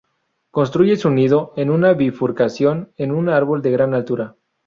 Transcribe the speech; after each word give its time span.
Construye 0.49 0.95
su 0.97 1.11
nido 1.11 1.53
en 1.57 1.69
una 1.69 1.93
bifurcación 1.93 2.91
en 2.97 3.11
un 3.11 3.29
árbol 3.29 3.61
de 3.61 3.69
gran 3.69 3.93
altura. 3.93 4.35